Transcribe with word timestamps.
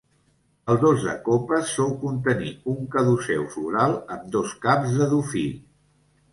El 0.75 0.79
dos 0.83 1.03
de 1.09 1.13
copes 1.27 1.73
sol 1.73 1.91
contenir 2.05 2.55
un 2.75 2.89
caduceu 2.97 3.47
floral 3.59 3.97
amb 4.17 4.27
dos 4.39 4.59
caps 4.67 4.99
de 5.03 5.13
dofí. 5.17 5.49